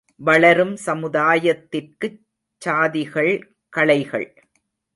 வளரும் 0.15 0.75
சமுதாயத்திற்குச் 0.85 2.19
சாதிகள் 2.65 3.41
களைகள். 3.69 4.43